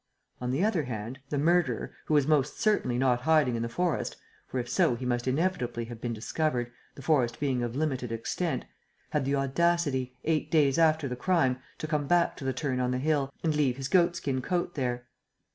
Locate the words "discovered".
6.11-6.71